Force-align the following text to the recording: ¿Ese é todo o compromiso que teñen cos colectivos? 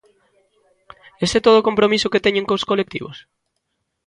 ¿Ese 1.23 1.35
é 1.39 1.45
todo 1.47 1.57
o 1.59 1.65
compromiso 1.67 2.11
que 2.11 2.23
teñen 2.25 2.47
cos 2.49 2.67
colectivos? 2.69 3.17